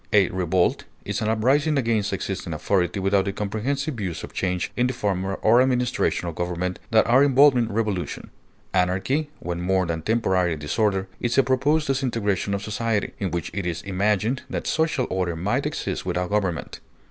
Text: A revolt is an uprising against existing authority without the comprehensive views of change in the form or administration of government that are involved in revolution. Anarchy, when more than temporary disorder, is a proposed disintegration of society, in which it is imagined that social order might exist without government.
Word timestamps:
A 0.11 0.29
revolt 0.29 0.85
is 1.05 1.21
an 1.21 1.29
uprising 1.29 1.77
against 1.77 2.11
existing 2.11 2.53
authority 2.53 2.99
without 2.99 3.25
the 3.25 3.31
comprehensive 3.31 3.93
views 3.93 4.23
of 4.23 4.33
change 4.33 4.71
in 4.75 4.87
the 4.87 4.93
form 4.93 5.23
or 5.43 5.61
administration 5.61 6.27
of 6.27 6.33
government 6.33 6.79
that 6.89 7.05
are 7.05 7.23
involved 7.23 7.55
in 7.55 7.71
revolution. 7.71 8.31
Anarchy, 8.73 9.29
when 9.37 9.61
more 9.61 9.85
than 9.85 10.01
temporary 10.01 10.55
disorder, 10.55 11.07
is 11.19 11.37
a 11.37 11.43
proposed 11.43 11.85
disintegration 11.85 12.55
of 12.55 12.63
society, 12.63 13.13
in 13.19 13.29
which 13.29 13.51
it 13.53 13.67
is 13.67 13.83
imagined 13.83 14.41
that 14.49 14.65
social 14.65 15.05
order 15.11 15.35
might 15.35 15.67
exist 15.67 16.03
without 16.03 16.31
government. 16.31 16.79